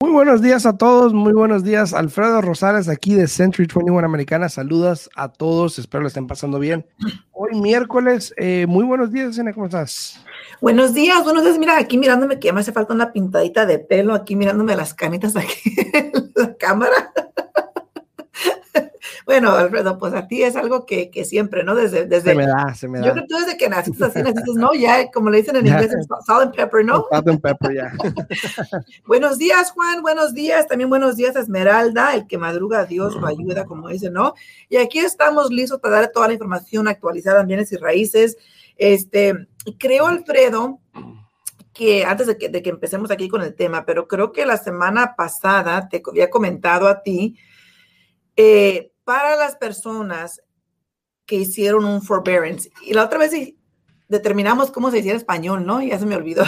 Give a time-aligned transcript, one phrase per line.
[0.00, 1.94] Muy buenos días a todos, muy buenos días.
[1.94, 4.48] Alfredo Rosales aquí de Century 21 Americana.
[4.48, 6.86] Saludos a todos, espero lo estén pasando bien.
[7.30, 10.20] Hoy miércoles, eh, muy buenos días, ¿cómo estás?
[10.60, 11.58] Buenos días, buenos días.
[11.58, 15.36] Mira, aquí mirándome que me hace falta una pintadita de pelo, aquí mirándome las canitas
[15.36, 17.12] aquí en la cámara.
[19.26, 21.74] Bueno, Alfredo, pues a ti es algo que, que siempre, ¿no?
[21.74, 22.30] Desde, desde.
[22.30, 23.06] Se me da, se me da.
[23.06, 24.72] Yo creo que tú desde que naciste así, naciste, ¿no?
[24.74, 25.92] Ya, como le dicen en inglés,
[26.26, 27.06] salt and pepper, ¿no?
[27.10, 27.92] Salt and pepper, ya.
[29.06, 30.66] buenos días, Juan, buenos días.
[30.66, 34.34] También buenos días, Esmeralda, el que madruga, Dios lo ayuda, como dice, ¿no?
[34.68, 38.36] Y aquí estamos listos para dar toda la información actualizada en bienes y raíces.
[38.76, 39.48] Este,
[39.78, 40.80] creo, Alfredo,
[41.72, 44.56] que antes de que, de que empecemos aquí con el tema, pero creo que la
[44.56, 47.36] semana pasada te había comentado a ti,
[48.36, 50.40] eh, para las personas
[51.26, 52.70] que hicieron un forbearance.
[52.86, 53.32] Y la otra vez
[54.06, 55.82] determinamos cómo se dice en español, ¿no?
[55.82, 56.44] Ya se me olvidó.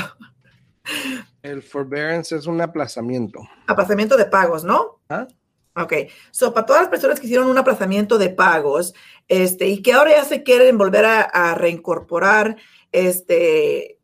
[1.42, 3.40] El forbearance es un aplazamiento.
[3.66, 5.00] Aplazamiento de pagos, ¿no?
[5.08, 5.26] ¿Ah?
[5.74, 5.92] Ok.
[6.30, 8.94] So, para todas las personas que hicieron un aplazamiento de pagos,
[9.26, 12.58] este, y que ahora ya se quieren volver a, a reincorporar,
[12.92, 13.98] este,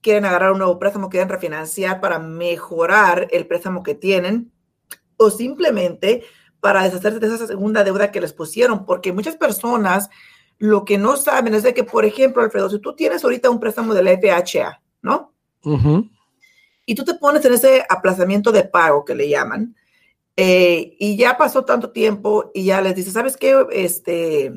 [0.00, 4.50] quieren agarrar un nuevo préstamo, quieren refinanciar para mejorar el préstamo que tienen,
[5.16, 6.24] o simplemente
[6.62, 10.08] para deshacerse de esa segunda deuda que les pusieron, porque muchas personas
[10.58, 13.58] lo que no saben es de que, por ejemplo, Alfredo, si tú tienes ahorita un
[13.58, 15.34] préstamo de la FHA, ¿no?
[16.86, 19.74] Y tú te pones en ese aplazamiento de pago que le llaman,
[20.36, 23.66] eh, y ya pasó tanto tiempo y ya les dices, ¿sabes qué?
[23.72, 24.52] Este,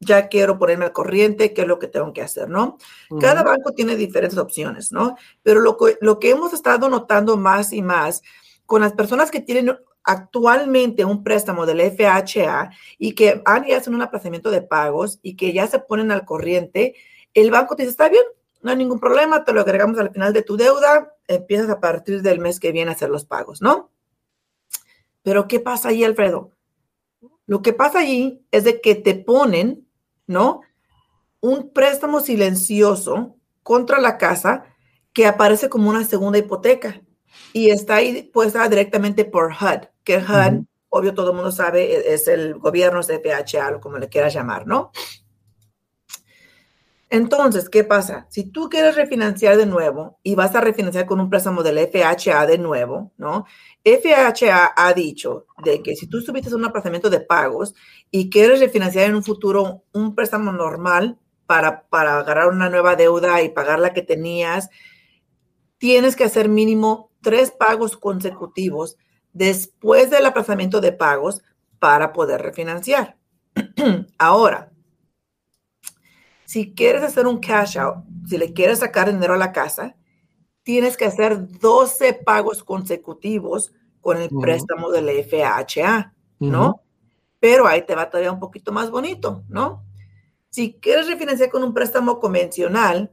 [0.00, 2.76] ya quiero ponerme al corriente, qué es lo que tengo que hacer, ¿no?
[3.20, 5.16] Cada banco tiene diferentes opciones, ¿no?
[5.44, 8.20] Pero lo lo que hemos estado notando más y más
[8.66, 13.94] con las personas que tienen actualmente un préstamo del FHA y que han y hacen
[13.94, 16.94] un aplazamiento de pagos y que ya se ponen al corriente,
[17.32, 18.22] el banco te dice, está bien,
[18.62, 22.22] no hay ningún problema, te lo agregamos al final de tu deuda, empiezas a partir
[22.22, 23.90] del mes que viene a hacer los pagos, ¿no?
[25.22, 26.50] Pero ¿qué pasa ahí, Alfredo?
[27.46, 29.88] Lo que pasa allí es de que te ponen,
[30.26, 30.60] ¿no?
[31.40, 34.64] Un préstamo silencioso contra la casa
[35.12, 37.02] que aparece como una segunda hipoteca
[37.52, 42.14] y está ahí puesta directamente por HUD que HUD, obvio todo el mundo sabe, e,
[42.14, 44.92] es el gobierno, FHA, o como le quieras llamar, ¿no?
[47.14, 48.26] Entonces, ¿qué pasa?
[48.28, 52.44] Si tú quieres refinanciar de nuevo y vas a refinanciar con un préstamo del FHA
[52.46, 53.44] de nuevo, ¿no?
[53.84, 57.74] FHA ha dicho de que si tú subiste un aplazamiento de pagos
[58.10, 63.42] y quieres refinanciar en un futuro un préstamo normal para, para agarrar una nueva deuda
[63.42, 64.70] y pagar la que tenías,
[65.78, 68.96] tienes que hacer mínimo tres pagos consecutivos
[69.34, 71.42] después del aplazamiento de pagos
[71.78, 73.18] para poder refinanciar.
[74.18, 74.72] Ahora,
[76.46, 79.96] si quieres hacer un cash out, si le quieres sacar dinero a la casa,
[80.62, 86.82] tienes que hacer 12 pagos consecutivos con el préstamo del FHA, ¿no?
[87.40, 89.84] Pero ahí te va todavía un poquito más bonito, ¿no?
[90.50, 93.12] Si quieres refinanciar con un préstamo convencional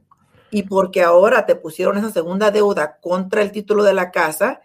[0.52, 4.62] y porque ahora te pusieron esa segunda deuda contra el título de la casa,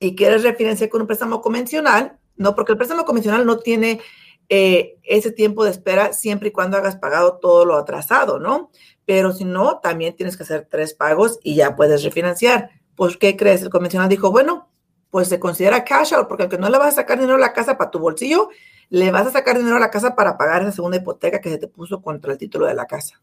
[0.00, 4.00] y quieres refinanciar con un préstamo convencional, no, porque el préstamo convencional no tiene
[4.48, 8.70] eh, ese tiempo de espera siempre y cuando hagas pagado todo lo atrasado, ¿no?
[9.04, 12.70] Pero si no, también tienes que hacer tres pagos y ya puedes refinanciar.
[12.96, 13.62] Pues, ¿qué crees?
[13.62, 14.70] El convencional dijo, bueno,
[15.10, 17.52] pues se considera cash out, porque aunque no le vas a sacar dinero a la
[17.52, 18.48] casa para tu bolsillo,
[18.88, 21.58] le vas a sacar dinero a la casa para pagar esa segunda hipoteca que se
[21.58, 23.20] te puso contra el título de la casa.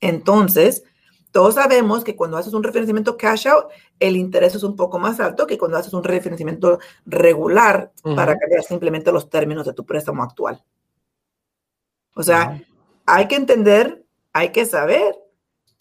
[0.00, 0.84] Entonces,
[1.32, 3.66] todos sabemos que cuando haces un refinanciamiento cash out,
[3.98, 8.62] el interés es un poco más alto que cuando haces un refinanciamiento regular para cambiar
[8.64, 10.62] simplemente los términos de tu préstamo actual.
[12.14, 12.60] O sea,
[13.06, 15.16] hay que entender, hay que saber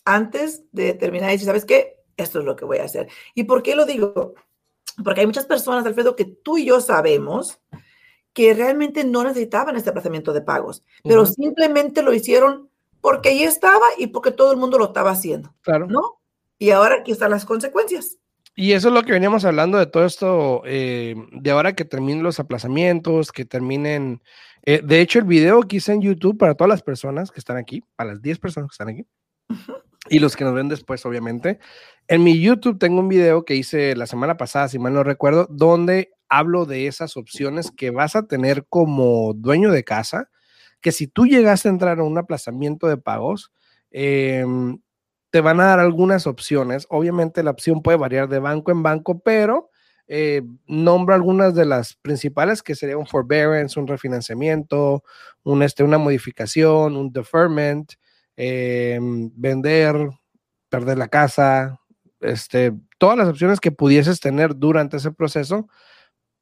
[0.05, 1.97] antes de determinar y decir, ¿sabes qué?
[2.17, 3.07] Esto es lo que voy a hacer.
[3.33, 4.35] ¿Y por qué lo digo?
[5.03, 7.59] Porque hay muchas personas, Alfredo, que tú y yo sabemos
[8.33, 12.69] que realmente no necesitaban este aplazamiento de pagos, pero simplemente lo hicieron
[13.01, 15.53] porque ahí estaba y porque todo el mundo lo estaba haciendo.
[15.61, 15.87] Claro.
[15.87, 16.19] ¿No?
[16.57, 18.17] Y ahora aquí están las consecuencias.
[18.55, 22.23] Y eso es lo que veníamos hablando de todo esto, eh, de ahora que terminen
[22.23, 24.21] los aplazamientos, que terminen.
[24.65, 27.55] Eh, de hecho, el video que hice en YouTube para todas las personas que están
[27.55, 29.07] aquí, para las 10 personas que están aquí,
[30.09, 31.59] y los que nos ven después, obviamente.
[32.09, 35.47] En mi YouTube tengo un video que hice la semana pasada, si mal no recuerdo,
[35.49, 40.29] donde hablo de esas opciones que vas a tener como dueño de casa
[40.81, 43.51] que si tú llegas a entrar a un aplazamiento de pagos,
[43.91, 44.79] em,
[45.31, 46.87] te van a dar algunas opciones.
[46.89, 49.69] Obviamente la opción puede variar de banco en banco, pero
[50.07, 55.03] eh, algunas de las principales, que sería un forbearance, un refinanciamiento,
[55.43, 57.93] un, este, una modificación, un deferment,
[58.35, 59.95] em, vender,
[60.69, 61.79] perder la casa,
[62.21, 65.67] este, todas las opciones que pudieses tener durante ese proceso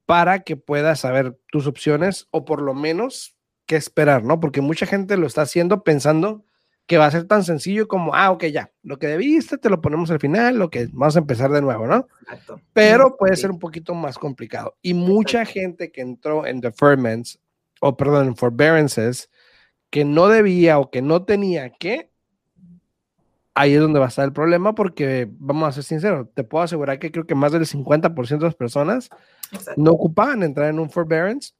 [0.05, 3.36] para que puedas saber tus opciones o por lo menos
[3.67, 4.39] qué esperar, ¿no?
[4.39, 6.43] Porque mucha gente lo está haciendo pensando
[6.87, 9.81] que va a ser tan sencillo como, ah, ok, ya, lo que debiste te lo
[9.81, 12.07] ponemos al final, lo que vamos a empezar de nuevo, ¿no?
[12.21, 12.61] Exacto.
[12.71, 14.77] Pero puede ser un poquito más complicado.
[14.81, 17.39] Y mucha gente que entró en deferments,
[17.81, 19.29] o perdón, en forbearances,
[19.89, 22.09] que no debía o que no tenía que,
[23.53, 26.63] ahí es donde va a estar el problema porque, vamos a ser sinceros, te puedo
[26.63, 29.09] asegurar que creo que más del 50% de las personas
[29.75, 31.53] no ocupaban entrar en un forbearance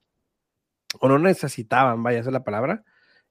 [0.99, 2.83] o no necesitaban, vaya a ser la palabra,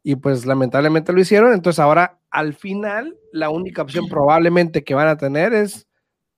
[0.02, 5.08] y pues lamentablemente lo hicieron, entonces ahora al final la única opción probablemente que van
[5.08, 5.86] a tener es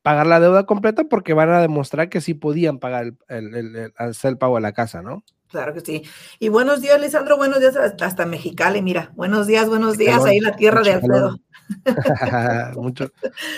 [0.03, 4.39] pagar la deuda completa porque van a demostrar que sí podían pagar el, hacer el
[4.39, 5.23] pago de la casa, ¿no?
[5.49, 6.03] Claro que sí.
[6.39, 10.45] Y buenos días, Lisandro, buenos días hasta Mexicali, mira, buenos días, buenos días, ahí en
[10.45, 11.39] la tierra de Alfredo.
[12.77, 13.11] Mucho.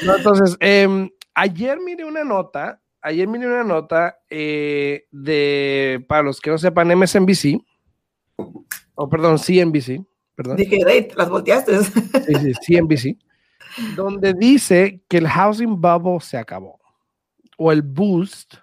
[0.02, 6.50] entonces, em, ayer miré una nota, ayer miré una nota eh, de, para los que
[6.50, 7.58] no sepan, MSNBC,
[8.94, 10.04] o perdón, CNBC,
[10.34, 10.56] perdón.
[10.56, 11.78] Dije, las volteaste.
[12.26, 13.16] Sí, sí, CNBC,
[13.96, 16.78] donde dice que el housing bubble se acabó,
[17.56, 18.54] o el boost,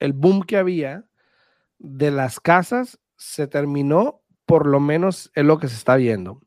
[0.00, 1.04] el boom que había
[1.78, 6.40] de las casas se terminó, por lo menos es lo que se está viendo.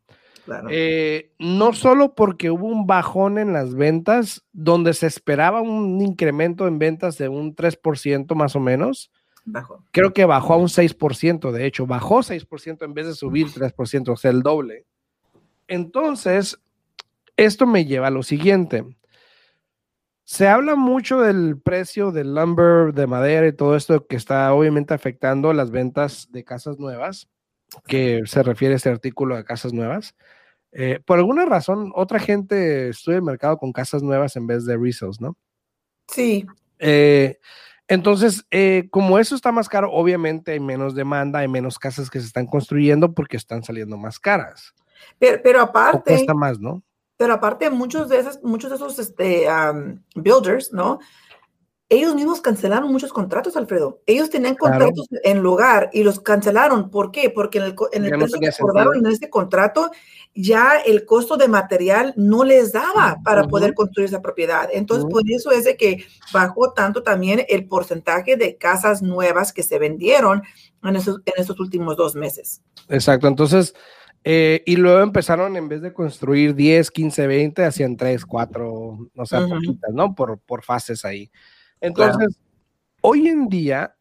[0.69, 6.67] Eh, no solo porque hubo un bajón en las ventas, donde se esperaba un incremento
[6.67, 9.11] en ventas de un 3% más o menos.
[9.91, 14.09] Creo que bajó a un 6%, de hecho, bajó 6% en vez de subir 3%,
[14.09, 14.85] o sea, el doble.
[15.67, 16.59] Entonces,
[17.37, 18.85] esto me lleva a lo siguiente.
[20.23, 24.93] Se habla mucho del precio del lumber, de madera y todo esto que está obviamente
[24.93, 27.27] afectando las ventas de casas nuevas,
[27.87, 30.15] que se refiere a este artículo de casas nuevas.
[30.71, 34.77] Eh, por alguna razón, otra gente estudia el mercado con casas nuevas en vez de
[34.77, 35.37] resales, ¿no?
[36.07, 36.45] Sí.
[36.79, 37.39] Eh,
[37.87, 42.19] entonces, eh, como eso está más caro, obviamente hay menos demanda, hay menos casas que
[42.19, 44.73] se están construyendo porque están saliendo más caras.
[45.19, 46.13] Pero, pero aparte.
[46.13, 46.81] cuesta más, ¿no?
[47.17, 49.45] Pero aparte, muchos de esos, muchos de esos este,
[50.15, 50.99] builders, ¿no?
[51.91, 53.99] Ellos mismos cancelaron muchos contratos, Alfredo.
[54.05, 56.89] Ellos tenían contratos en lugar y los cancelaron.
[56.89, 57.29] ¿Por qué?
[57.29, 59.91] Porque en el, en el precio que acordaron en este contrato,
[60.33, 64.69] ya el costo de material no les daba para poder construir esa propiedad.
[64.71, 69.61] Entonces, por eso es de que bajó tanto también el porcentaje de casas nuevas que
[69.61, 70.43] se vendieron
[70.85, 72.61] en esos, en estos últimos dos meses.
[72.87, 73.27] Exacto.
[73.27, 73.75] Entonces,
[74.23, 79.25] eh, y luego empezaron, en vez de construir 10, 15, 20, hacían 3, 4, no
[79.25, 80.15] sé, poquitas, ¿no?
[80.15, 81.29] Por, por fases ahí.
[81.81, 82.39] Entonces,
[83.01, 83.95] hoy en día,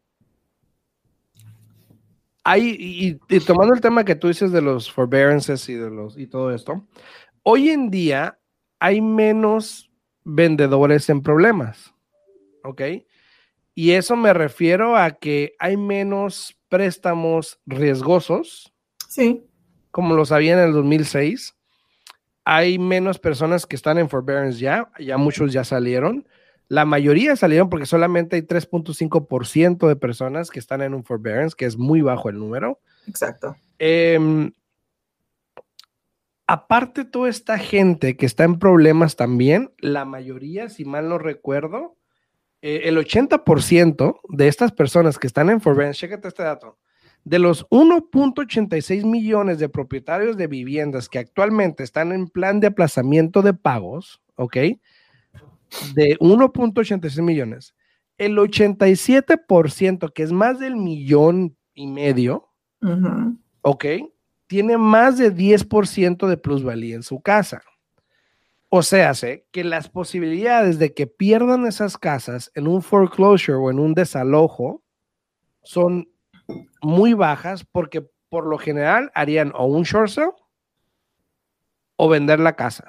[2.43, 6.27] hay, y, tomando el tema que tú dices de los forbearances y, de los, y
[6.27, 6.87] todo esto,
[7.43, 8.39] hoy en día
[8.79, 9.91] hay menos
[10.23, 11.93] vendedores en problemas,
[12.63, 12.81] ¿ok?
[13.75, 18.73] Y eso me refiero a que hay menos préstamos riesgosos.
[19.07, 19.45] Sí
[19.91, 21.55] como lo sabía en el 2006.
[22.43, 26.27] Hay menos personas que están en forbearance ya, ya muchos ya salieron.
[26.67, 31.65] La mayoría salieron porque solamente hay 3.5% de personas que están en un forbearance, que
[31.65, 32.79] es muy bajo el número.
[33.07, 33.55] Exacto.
[33.77, 34.51] Em,
[36.47, 41.97] aparte, toda esta gente que está en problemas también, la mayoría, si mal no recuerdo,
[42.61, 46.77] eh, el 80% de estas personas que están en forbearance, chécate este dato,
[47.23, 53.41] de los 1.86 millones de propietarios de viviendas que actualmente están en plan de aplazamiento
[53.41, 54.57] de pagos, ¿ok?
[55.93, 57.73] De 1.86 millones,
[58.17, 62.49] el 87%, que es más del millón y medio,
[63.61, 63.85] ¿ok?
[64.47, 67.63] Tiene más de 10% de plusvalía en su casa.
[68.69, 73.69] O sea, sé que las posibilidades de que pierdan esas casas en un foreclosure o
[73.69, 74.81] en un desalojo
[75.63, 76.09] son
[76.81, 80.31] muy bajas porque por lo general harían o un short sale
[81.97, 82.85] o vender la casa.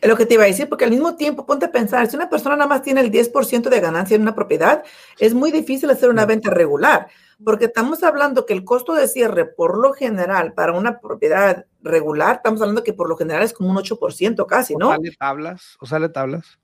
[0.00, 2.16] Es lo que te iba a decir, porque al mismo tiempo, ponte a pensar, si
[2.16, 4.84] una persona nada más tiene el 10% de ganancia en una propiedad,
[5.18, 7.08] es muy difícil hacer una venta regular,
[7.44, 12.36] porque estamos hablando que el costo de cierre, por lo general, para una propiedad regular,
[12.36, 14.88] estamos hablando que por lo general es como un 8% casi, ¿no?
[14.88, 15.76] ¿O sale tablas?
[15.80, 16.58] ¿O sale tablas?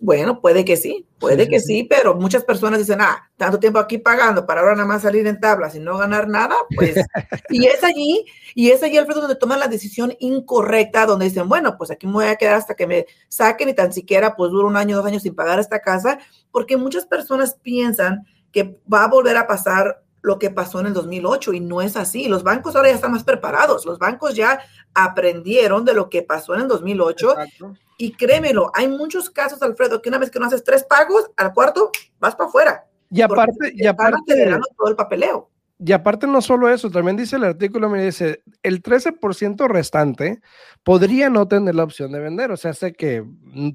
[0.00, 3.98] Bueno, puede que sí, puede que sí, pero muchas personas dicen, ah, tanto tiempo aquí
[3.98, 6.96] pagando para ahora nada más salir en tablas y no ganar nada, pues,
[7.50, 11.76] y es allí, y es allí, Alfredo, donde toman la decisión incorrecta, donde dicen, bueno,
[11.76, 14.68] pues aquí me voy a quedar hasta que me saquen y tan siquiera, pues duro
[14.68, 16.18] un año, dos años sin pagar esta casa,
[16.50, 20.94] porque muchas personas piensan que va a volver a pasar lo que pasó en el
[20.94, 22.28] 2008 y no es así.
[22.28, 23.86] Los bancos ahora ya están más preparados.
[23.86, 24.60] Los bancos ya
[24.94, 27.34] aprendieron de lo que pasó en el 2008
[27.98, 31.52] y créemelo, hay muchos casos, Alfredo, que una vez que no haces tres pagos al
[31.52, 32.86] cuarto, vas para afuera.
[33.10, 35.50] Y aparte, y aparte todo el papeleo.
[35.80, 40.40] Y aparte no solo eso, también dice el artículo, me dice, el 13% restante
[40.84, 43.24] podría no tener la opción de vender, o sea, sé que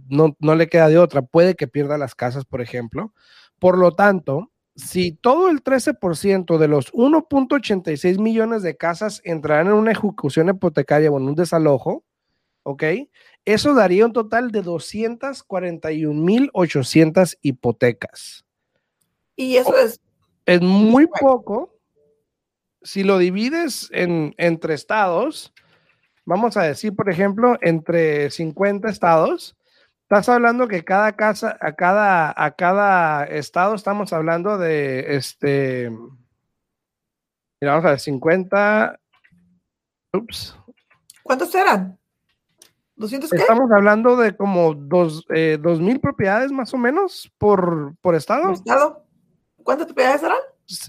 [0.09, 3.13] no, no le queda de otra, puede que pierda las casas, por ejemplo.
[3.59, 9.73] Por lo tanto, si todo el 13% de los 1.86 millones de casas entrarán en
[9.73, 12.03] una ejecución hipotecaria o en un desalojo,
[12.63, 12.83] ¿ok?
[13.45, 18.45] Eso daría un total de 241.800 hipotecas.
[19.35, 19.99] Y eso es...
[20.45, 21.73] Es muy poco
[22.83, 25.53] si lo divides en, entre estados,
[26.25, 29.55] vamos a decir, por ejemplo, entre 50 estados,
[30.19, 35.89] estás hablando que cada casa, a cada, a cada estado estamos hablando de este,
[37.59, 38.99] mira, vamos a ver, 50,
[40.13, 40.55] ups.
[41.23, 41.97] ¿Cuántos eran?
[42.95, 43.37] ¿200 qué?
[43.37, 48.43] Estamos hablando de como dos, eh, mil propiedades más o menos por, por estado.
[48.43, 49.05] ¿Por estado?
[49.63, 50.37] ¿Cuántas propiedades eran?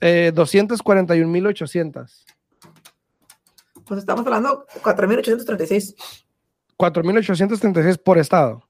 [0.02, 2.24] Eh, 241.800.
[3.86, 5.94] Pues estamos hablando 4.836.
[6.76, 8.62] 4.836 por estado.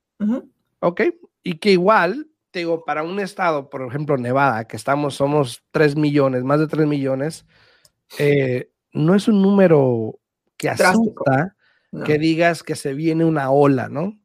[0.81, 1.03] Ok.
[1.43, 5.97] Y que igual, te digo, para un estado, por ejemplo, Nevada, que estamos, somos 3
[5.97, 7.47] millones, más de 3 millones,
[8.19, 10.19] eh, no es un número
[10.57, 11.57] que asusta
[12.05, 14.19] que digas que se viene una ola, ¿no?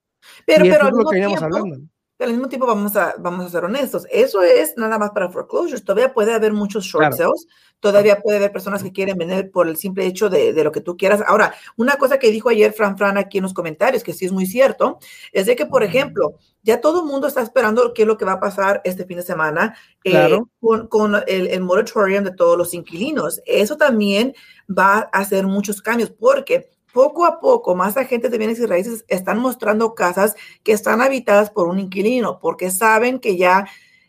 [0.46, 1.78] Pero, pero es lo que veníamos hablando
[2.20, 5.84] al mismo tiempo vamos a, vamos a ser honestos, eso es nada más para foreclosures.
[5.84, 7.48] Todavía puede haber muchos short sales,
[7.80, 10.82] todavía puede haber personas que quieren vender por el simple hecho de, de, lo que
[10.82, 11.22] tú quieras.
[11.26, 14.34] Ahora, una cosa que dijo ayer Fran Fran aquí en los comentarios, que sí es
[14.34, 15.00] muy cierto,
[15.32, 18.26] es de que, por ejemplo, ya todo el mundo está esperando qué es lo que
[18.26, 22.58] va a pasar este fin de semana eh, con, con el, el moratorium de todos
[22.58, 23.42] los inquilinos.
[23.46, 24.34] Eso también
[24.70, 29.06] va a hacer muchos cambios porque poco a poco, más agentes de bienes y raíces
[29.08, 33.68] están mostrando casas que están habitadas por un inquilino, porque saben que ya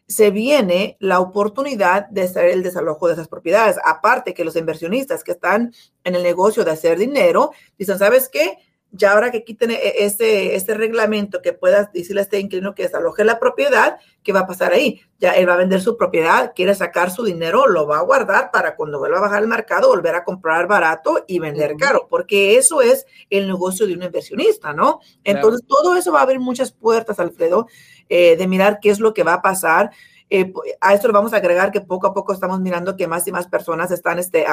[0.09, 3.77] se viene la oportunidad de hacer el desalojo de esas propiedades.
[3.85, 8.59] Aparte que los inversionistas que están en el negocio de hacer dinero, dicen, ¿sabes qué?
[8.93, 12.85] Ya ahora que quiten e-, ese, ese reglamento que puedas decirle a este inquilino que
[12.85, 15.01] desaloje la propiedad, ¿qué va a pasar ahí?
[15.19, 18.51] Ya él va a vender su propiedad, quiere sacar su dinero, lo va a guardar
[18.51, 22.57] para cuando vuelva a bajar el mercado, volver a comprar barato y vender caro, porque
[22.57, 25.01] eso es el negocio de un inversionista, ¿no?
[25.25, 27.67] Entonces, todo eso va a abrir muchas puertas, Alfredo,
[28.09, 29.91] eh, de mirar qué es lo que va a pasar.
[30.31, 33.27] Eh, a esto le vamos a agregar que poco a poco estamos mirando que más
[33.27, 34.47] y más personas están este,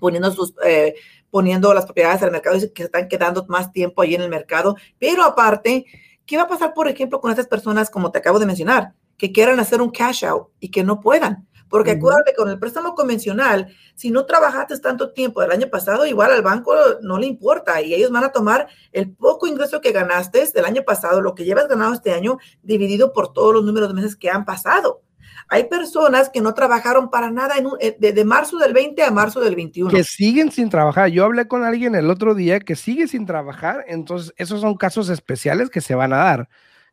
[0.00, 0.54] poniendo sus...
[0.64, 0.94] Eh,
[1.36, 4.30] poniendo las propiedades al mercado y que se están quedando más tiempo ahí en el
[4.30, 4.74] mercado.
[4.98, 5.84] Pero aparte,
[6.24, 9.32] ¿qué va a pasar, por ejemplo, con estas personas, como te acabo de mencionar, que
[9.32, 11.46] quieran hacer un cash out y que no puedan?
[11.68, 16.32] Porque acuérdate, con el préstamo convencional, si no trabajaste tanto tiempo del año pasado, igual
[16.32, 20.42] al banco no le importa y ellos van a tomar el poco ingreso que ganaste
[20.54, 23.94] del año pasado, lo que llevas ganado este año, dividido por todos los números de
[23.94, 25.02] meses que han pasado.
[25.48, 29.40] Hay personas que no trabajaron para nada en eh, de, marzo del 20 a marzo
[29.40, 29.90] del 21.
[29.90, 31.08] Que siguen sin trabajar.
[31.08, 35.08] Yo hablé con alguien el otro día que sigue sin trabajar, entonces esos son casos
[35.08, 36.48] especiales que se van a dar.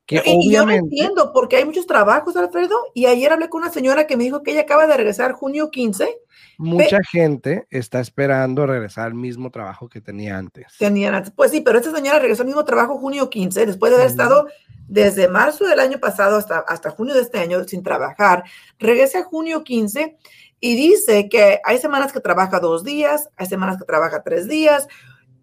[0.05, 3.72] Que y, yo no entiendo porque hay muchos trabajos, Alfredo, y ayer hablé con una
[3.72, 6.23] señora que me dijo que ella acaba de regresar junio 15
[6.57, 10.75] Mucha gente está esperando regresar al mismo trabajo que tenía antes.
[10.77, 11.33] Tenían antes.
[11.36, 14.48] Pues sí, pero esta señora regresó al mismo trabajo junio 15, después de haber estado
[14.88, 18.43] desde marzo del año pasado hasta, hasta junio de este año sin trabajar.
[18.79, 20.17] Regresa a junio 15
[20.60, 24.88] y dice que hay semanas que trabaja dos días, hay semanas que trabaja tres días.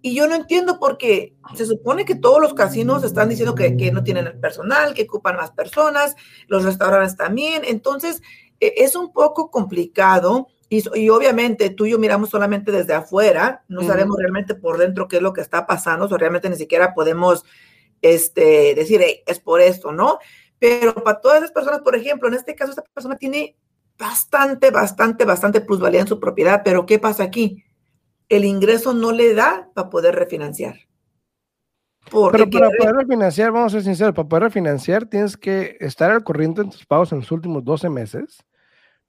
[0.02, 3.76] Y yo no entiendo por qué se supone que todos los casinos están diciendo que,
[3.76, 7.62] que no tienen el personal, que ocupan más personas, los restaurantes también.
[7.66, 8.22] Entonces,
[8.60, 13.82] e, es un poco complicado y, obviamente tú y yo miramos solamente desde afuera, no
[13.82, 17.44] sabemos realmente por dentro qué es lo que está pasando, o realmente ni siquiera podemos
[18.02, 20.20] este, decir, es por esto, ¿no?
[20.60, 23.56] Pero para todas esas personas, por ejemplo, en este caso, esta persona tiene
[23.98, 27.64] bastante, bastante, bastante plusvalía en su propiedad, pero ¿qué pasa aquí?
[28.28, 30.76] El ingreso no le da para poder refinanciar.
[32.12, 36.22] Pero para poder refinanciar, vamos a ser sinceros, para poder refinanciar tienes que estar al
[36.22, 38.44] corriente en tus pagos en los últimos 12 meses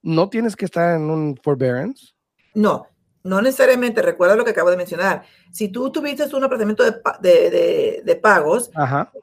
[0.01, 2.13] no tienes que estar en un forbearance.
[2.53, 2.88] No,
[3.24, 4.01] no necesariamente.
[4.01, 5.24] Recuerda lo que acabo de mencionar.
[5.51, 8.72] Si tú tuviste un apartamento de, pagos,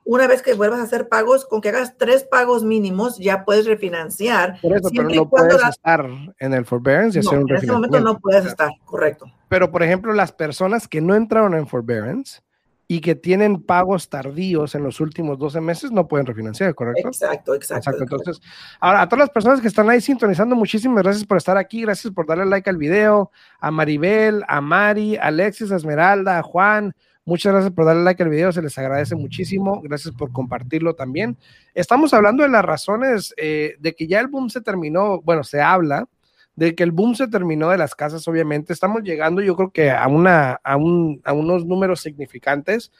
[0.04, 3.66] una vez que vuelvas a hacer pagos, con que hagas tres pagos mínimos, ya puedes
[3.66, 4.60] refinanciar.
[4.60, 6.06] Por eso, pero no puedes estar
[6.38, 9.26] en el forbearance y hacer un En ese momento no puedes estar, correcto.
[9.48, 12.42] Pero, por ejemplo, las personas que no entraron en forbearance
[12.90, 17.08] y que tienen pagos tardíos en los últimos 12 meses no pueden refinanciar, ¿correcto?
[17.08, 17.90] Exacto, exacto.
[17.90, 18.16] exacto.
[18.16, 18.42] Entonces,
[18.80, 22.12] ahora, a todas las personas que están ahí sintonizando, muchísimas gracias por estar aquí, gracias
[22.14, 23.30] por darle like al video,
[23.60, 26.94] a Maribel, a Mari, a Alexis, a Esmeralda, a Juan,
[27.28, 29.82] Muchas gracias por darle like al video, se les agradece muchísimo.
[29.82, 31.36] Gracias por compartirlo también.
[31.74, 35.60] Estamos hablando de las razones eh, de que ya el boom se terminó, bueno, se
[35.60, 36.08] habla
[36.58, 38.72] de que el boom se terminó de las casas, obviamente.
[38.72, 42.90] Estamos llegando, yo creo que a, una, a, un, a unos números significantes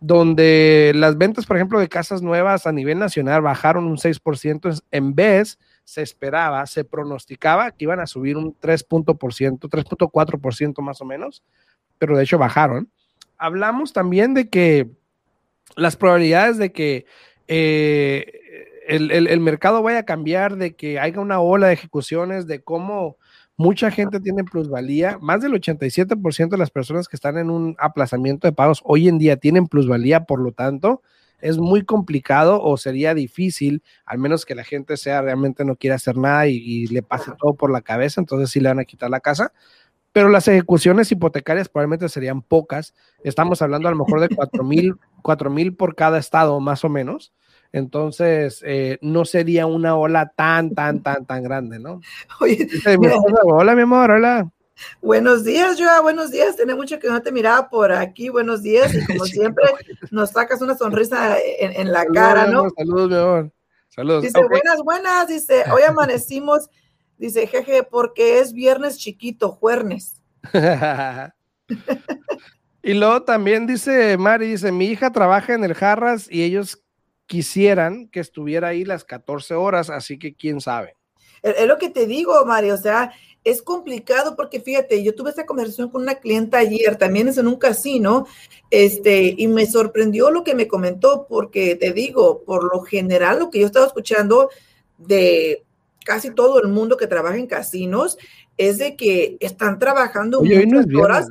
[0.00, 5.14] donde las ventas, por ejemplo, de casas nuevas a nivel nacional bajaron un 6%, en
[5.14, 11.44] vez se esperaba, se pronosticaba que iban a subir un 3.4%, 3.4% más o menos,
[11.98, 12.88] pero de hecho bajaron
[13.42, 14.88] hablamos también de que
[15.74, 17.06] las probabilidades de que
[17.48, 18.41] eh,
[18.86, 23.16] el, mercado vaya a cambiar, de que haya una ola de ejecuciones, de cómo
[23.56, 25.18] mucha gente tiene plusvalía.
[25.20, 29.18] Más del 87% de las personas que están en un aplazamiento de pagos hoy en
[29.18, 31.02] día tienen plusvalía, por lo tanto,
[31.40, 35.96] es muy complicado o sería difícil, al menos que la gente sea realmente no quiera
[35.96, 38.84] hacer nada y, y le pase todo por la cabeza, entonces sí le van a
[38.84, 39.52] quitar la casa
[40.12, 42.94] pero las ejecuciones hipotecarias probablemente serían pocas.
[43.24, 44.94] Estamos hablando a lo mejor de 4 mil,
[45.50, 47.32] mil por cada estado, más o menos.
[47.72, 52.00] Entonces, eh, no sería una ola tan, tan, tan, tan grande, ¿no?
[52.40, 52.68] Oye,
[53.44, 54.50] hola, mi amor, hola.
[55.00, 56.56] Buenos días, Joa, buenos días.
[56.56, 58.28] Tiene mucho que no te miraba por aquí.
[58.28, 58.94] Buenos días.
[58.94, 59.64] Y como siempre,
[60.10, 62.68] nos sacas una sonrisa en, la cara, ¿no?
[62.76, 63.52] Saludos, mi amor.
[63.88, 64.22] Saludos.
[64.22, 65.28] Dice, buenas, buenas.
[65.28, 66.68] Dice, hoy amanecimos
[67.22, 70.20] Dice, jeje, porque es viernes chiquito, juernes.
[72.82, 76.81] y luego también dice Mari, dice, mi hija trabaja en el Jarras y ellos
[77.32, 80.96] quisieran que estuviera ahí las 14 horas, así que quién sabe.
[81.42, 83.10] Es lo que te digo, Mari, o sea,
[83.42, 87.46] es complicado porque fíjate, yo tuve esta conversación con una clienta ayer, también es en
[87.46, 88.26] un casino,
[88.70, 93.50] este, y me sorprendió lo que me comentó, porque te digo, por lo general, lo
[93.50, 94.50] que yo estaba escuchando
[94.98, 95.64] de
[96.04, 98.18] casi todo el mundo que trabaja en casinos
[98.58, 101.28] es de que están trabajando muchas horas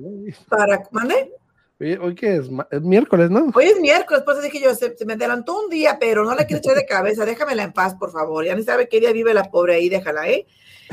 [0.50, 0.82] para.
[2.00, 3.52] Hoy que es, es, miércoles, ¿no?
[3.56, 6.60] Hoy es miércoles, pues dije yo, se, me adelantó un día, pero no la quiero
[6.60, 8.46] echar de cabeza, déjamela en paz, por favor.
[8.46, 10.46] Ya ni sabe qué día vive la pobre ahí, déjala, ¿eh?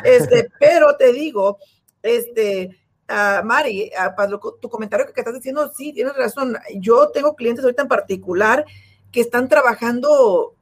[0.02, 1.58] Este, pero te digo,
[2.02, 2.70] este,
[3.08, 6.56] uh, Mari, uh, para tu comentario que estás diciendo, sí, tienes razón.
[6.76, 8.64] Yo tengo clientes ahorita en particular
[9.12, 10.54] que están trabajando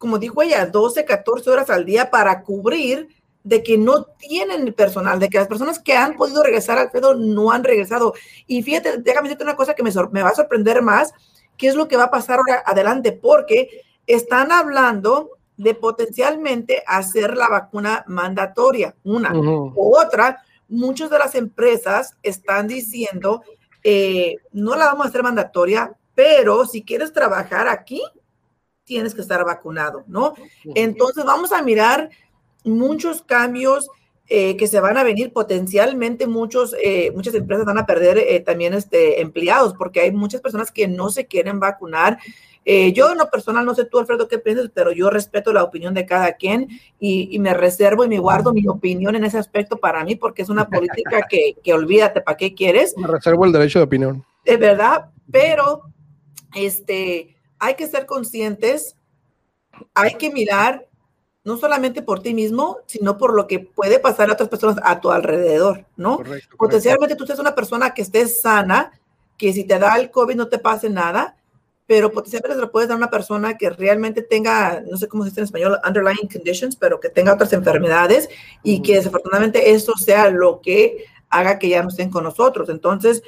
[0.00, 3.06] como dijo ella, 12, 14 horas al día para cubrir
[3.42, 7.14] de que no tienen personal, de que las personas que han podido regresar al pedo
[7.14, 8.14] no han regresado.
[8.46, 11.12] Y fíjate, déjame decirte una cosa que me, me va a sorprender más,
[11.56, 17.36] qué es lo que va a pasar ahora adelante, porque están hablando de potencialmente hacer
[17.36, 19.32] la vacuna mandatoria, una.
[19.34, 23.42] o Otra, muchas de las empresas están diciendo,
[23.82, 28.02] eh, no la vamos a hacer mandatoria, pero si quieres trabajar aquí,
[28.84, 30.34] tienes que estar vacunado, ¿no?
[30.74, 32.10] Entonces vamos a mirar
[32.64, 33.88] muchos cambios
[34.32, 38.38] eh, que se van a venir potencialmente muchos, eh, muchas empresas van a perder eh,
[38.38, 42.18] también este, empleados porque hay muchas personas que no se quieren vacunar.
[42.64, 45.94] yo en lo personal, no sé tú, Alfredo, qué piensas, pero yo respeto la opinión
[45.94, 46.68] de cada quien
[47.00, 50.48] y, me reservo y me guardo mi opinión en ese aspecto para mí porque es
[50.48, 52.94] una política que, que olvídate, ¿para qué quieres?
[52.96, 54.24] Me reservo el derecho de opinión.
[54.44, 55.82] Es verdad, pero
[56.54, 58.96] este hay que ser conscientes,
[59.92, 60.86] hay que mirar
[61.44, 65.00] no solamente por ti mismo, sino por lo que puede pasar a otras personas a
[65.00, 66.20] tu alrededor, ¿no?
[66.58, 68.92] Potencialmente tú seas una persona que estés sana,
[69.38, 71.36] que si te da el COVID no te pase nada,
[71.86, 75.24] pero potencialmente se lo puedes dar a una persona que realmente tenga, no sé cómo
[75.24, 78.28] se dice en español, underlying conditions, pero que tenga otras enfermedades
[78.62, 82.68] y que desafortunadamente eso sea lo que haga que ya no estén con nosotros.
[82.68, 83.22] Entonces,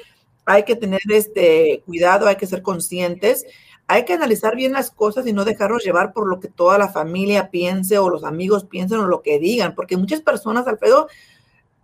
[0.45, 3.45] hay que tener este cuidado, hay que ser conscientes
[3.93, 6.87] hay que analizar bien las cosas y no dejarnos llevar por lo que toda la
[6.87, 11.07] familia piense o los amigos piensen o lo que digan, porque muchas personas, Alfredo,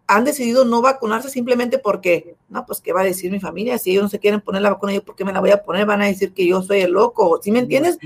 [0.07, 3.77] han decidido no vacunarse simplemente porque, no, pues, ¿qué va a decir mi familia?
[3.77, 5.61] Si ellos no se quieren poner la vacuna, ¿yo por qué me la voy a
[5.61, 5.85] poner?
[5.85, 7.39] Van a decir que yo soy el loco.
[7.43, 7.99] ¿Sí me entiendes?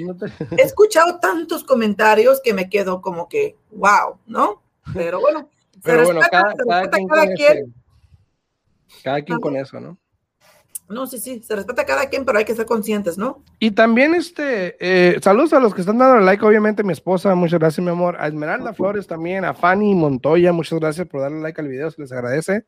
[0.57, 4.61] He escuchado tantos comentarios que me quedo como que, wow, ¿no?
[4.93, 5.49] Pero bueno,
[5.81, 6.53] Pero bueno, cada,
[7.35, 7.73] quien.
[9.01, 9.97] cada quien con eso, ¿no?
[10.89, 13.41] No, sí, sí, se respeta a cada quien, pero hay que ser conscientes, ¿no?
[13.59, 17.59] Y también, este, eh, saludos a los que están dando like, obviamente, mi esposa, muchas
[17.59, 21.59] gracias, mi amor, a Esmeralda Flores también, a Fanny Montoya, muchas gracias por darle like
[21.59, 22.65] al video, se les agradece.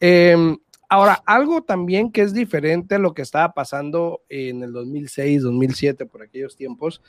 [0.00, 5.42] Em, ahora, algo también que es diferente a lo que estaba pasando en el 2006,
[5.42, 7.02] 2007, por aquellos tiempos,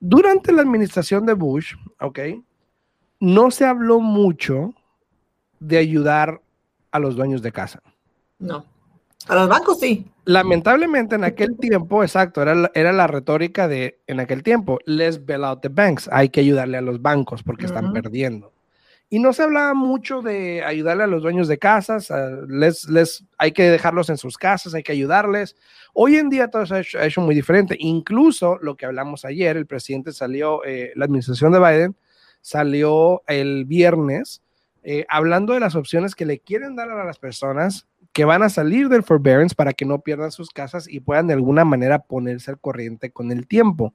[0.00, 2.18] durante la administración de Bush, ¿ok?
[3.20, 4.74] No se habló mucho
[5.60, 6.42] de ayudar
[6.90, 7.82] a los dueños de casa.
[8.38, 8.75] No.
[9.28, 10.06] A los bancos sí.
[10.24, 15.24] Lamentablemente en aquel tiempo, exacto, era, la- era la retórica de en aquel tiempo, let's
[15.24, 18.52] bail out the banks, hay que ayudarle a los bancos porque están perdiendo.
[19.08, 22.12] Y no se hablaba mucho de ayudarle a los dueños de casas,
[22.48, 25.54] les, les, hay que dejarlos en sus casas, hay que ayudarles.
[25.94, 27.76] Hoy en día todo se ha hecho, ha hecho muy diferente.
[27.78, 31.96] Incluso lo que hablamos ayer, el presidente salió, eh, la administración de Biden
[32.40, 34.42] salió el viernes
[34.82, 38.48] eh, hablando de las opciones que le quieren dar a las personas que van a
[38.48, 42.50] salir del forbearance para que no pierdan sus casas y puedan de alguna manera ponerse
[42.50, 43.92] al corriente con el tiempo.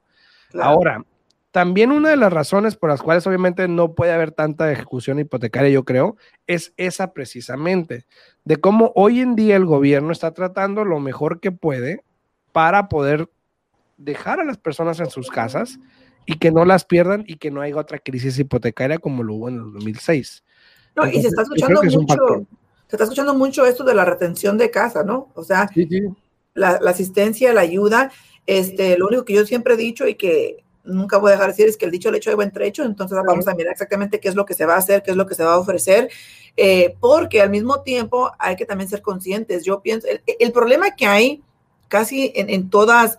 [0.50, 0.70] Claro.
[0.70, 1.04] Ahora,
[1.50, 5.70] también una de las razones por las cuales obviamente no puede haber tanta ejecución hipotecaria,
[5.70, 8.06] yo creo, es esa precisamente,
[8.44, 12.04] de cómo hoy en día el gobierno está tratando lo mejor que puede
[12.52, 13.28] para poder
[13.96, 15.80] dejar a las personas en sus casas
[16.26, 19.48] y que no las pierdan y que no haya otra crisis hipotecaria como lo hubo
[19.48, 20.44] en el 2006.
[20.94, 22.46] No, y se está escuchando es mucho,
[22.92, 25.30] se está escuchando mucho esto de la retención de casa, ¿no?
[25.34, 26.02] O sea, Sí, sí.
[26.52, 28.12] la, la asistencia, la ayuda,
[28.46, 31.52] este, lo único que yo siempre he dicho y que nunca voy a dejar de
[31.52, 34.20] decir es que el dicho al hecho de buen trecho, entonces vamos a mirar exactamente
[34.20, 35.58] qué es lo que se va a hacer, qué es lo que se va a
[35.58, 36.10] ofrecer,
[36.58, 39.64] eh, porque al mismo tiempo hay que también ser conscientes.
[39.64, 41.42] Yo pienso, el, el problema que hay
[41.88, 43.16] casi en, en todas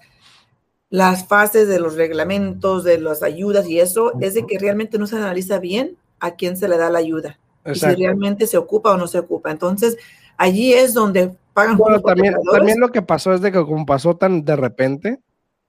[0.92, 5.08] las fases de los reglamentos, de las ayudas y eso, es de que realmente no
[5.08, 8.92] se analiza bien a quién se le da la ayuda y si realmente se ocupa
[8.92, 9.52] o no se ocupa.
[9.52, 9.98] Entonces,
[10.38, 14.16] allí es donde pagan Bueno, también, también lo que pasó es de que como pasó
[14.16, 15.20] tan de repente,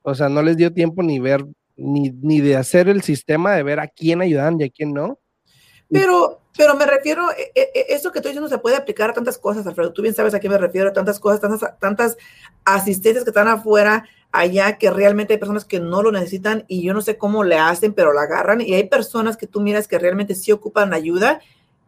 [0.03, 3.63] o sea, no les dio tiempo ni ver, ni, ni de hacer el sistema de
[3.63, 5.19] ver a quién ayudaban y a quién no.
[5.91, 9.39] Pero, pero me refiero, eh, eh, eso que estoy diciendo se puede aplicar a tantas
[9.39, 9.93] cosas, Alfredo.
[9.93, 12.17] Tú bien sabes a qué me refiero, tantas cosas, tantas, tantas
[12.65, 16.93] asistentes que están afuera, allá, que realmente hay personas que no lo necesitan y yo
[16.93, 18.61] no sé cómo le hacen, pero la agarran.
[18.61, 21.41] Y hay personas que tú miras que realmente sí ocupan ayuda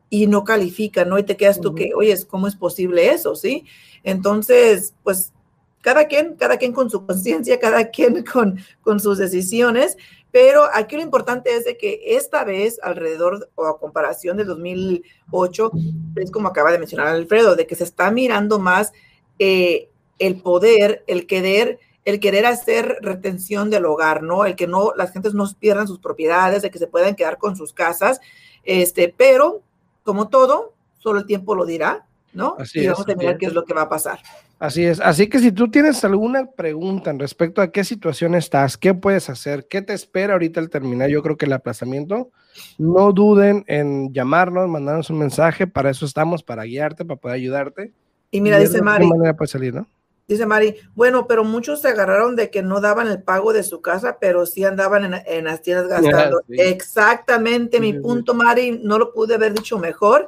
[0.08, 1.18] y no califican, ¿no?
[1.18, 3.34] Y te quedas tú que, oye, ¿cómo es posible eso?
[3.34, 3.64] ¿Sí?
[4.02, 5.32] Entonces, pues
[5.80, 9.96] cada quien, cada quien con su conciencia, cada quien con, con sus decisiones,
[10.30, 15.72] pero aquí lo importante es de que esta vez, alrededor o a comparación del 2008,
[16.16, 18.92] es como acaba de mencionar Alfredo, de que se está mirando más
[19.38, 19.88] eh,
[20.18, 24.44] el poder, el querer, el querer hacer retención del hogar, ¿no?
[24.44, 27.56] El que no, las gentes no pierdan sus propiedades, de que se puedan quedar con
[27.56, 28.20] sus casas,
[28.64, 29.62] este, pero
[30.06, 32.56] como todo, solo el tiempo lo dirá, ¿no?
[32.58, 33.40] Así y es, vamos a así mirar es.
[33.40, 34.20] qué es lo que va a pasar.
[34.58, 35.00] Así es.
[35.00, 39.28] Así que si tú tienes alguna pregunta en respecto a qué situación estás, qué puedes
[39.28, 42.30] hacer, qué te espera ahorita al terminar, yo creo que el aplazamiento,
[42.78, 47.92] no duden en llamarnos, mandarnos un mensaje, para eso estamos, para guiarte, para poder ayudarte.
[48.30, 49.86] Y mira, Y dice Mari, manera puede salir, ¿no?
[50.28, 53.80] Dice Mari, bueno, pero muchos se agarraron de que no daban el pago de su
[53.80, 56.42] casa, pero sí andaban en, en las tiendas gastando.
[56.48, 56.56] sí.
[56.60, 58.02] Exactamente, mi Sí, sí.
[58.02, 60.26] punto, Mari, no lo pude haber dicho mejor,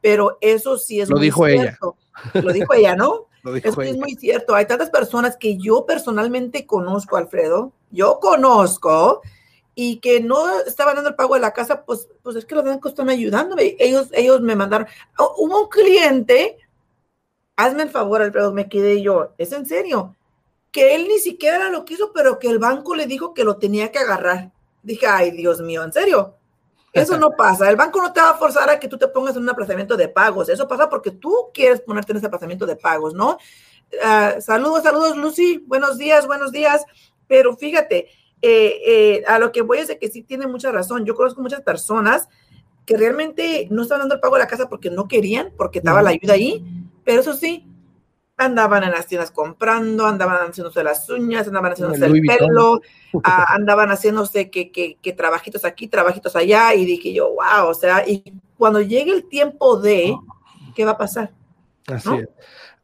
[0.00, 1.62] pero eso sí es Lo muy dijo ella.
[1.62, 1.96] cierto.
[2.34, 3.26] Lo dijo ella, ¿no?
[3.42, 4.00] Lo Es, dijo que es ella.
[4.00, 4.54] muy cierto.
[4.54, 9.20] Hay tantas personas que yo personalmente conozco, Alfredo, yo conozco,
[9.74, 12.64] y que no estaban dando el pago de la casa, pues, pues es que los
[12.64, 13.74] bancos están ayudándome.
[13.80, 14.86] Ellos, ellos me mandaron.
[15.18, 16.58] Oh, Hubo un cliente,
[17.64, 20.16] hazme el favor, Alfredo, me quedé yo, es en serio,
[20.72, 23.90] que él ni siquiera lo quiso, pero que el banco le dijo que lo tenía
[23.90, 24.52] que agarrar.
[24.82, 26.36] Dije, ay, Dios mío, ¿en serio?
[26.92, 27.70] Eso no pasa.
[27.70, 29.96] El banco no te va a forzar a que tú te pongas en un aplazamiento
[29.96, 30.48] de pagos.
[30.48, 33.38] Eso pasa porque tú quieres ponerte en ese aplazamiento de pagos, ¿no?
[34.02, 35.62] Ah, saludos, saludos, Lucy.
[35.66, 36.84] Buenos días, buenos días.
[37.28, 38.08] Pero fíjate,
[38.42, 41.04] eh, eh, a lo que voy es de que sí tiene mucha razón.
[41.04, 42.28] Yo conozco muchas personas
[42.86, 46.02] que realmente no están dando el pago de la casa porque no querían, porque estaba
[46.02, 46.64] la ayuda ahí,
[47.04, 47.66] pero eso sí,
[48.36, 52.80] andaban en las tiendas comprando, andaban haciéndose las uñas, andaban haciéndose el pelo,
[53.24, 57.74] ah, andaban haciéndose que, que, que trabajitos aquí, trabajitos allá, y dije yo, wow, o
[57.74, 58.22] sea, y
[58.56, 60.16] cuando llegue el tiempo de,
[60.74, 61.32] ¿qué va a pasar?
[61.86, 62.16] Así ¿no?
[62.16, 62.28] es.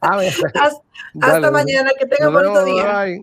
[1.20, 3.22] hasta, mañana, que tengan bonito día.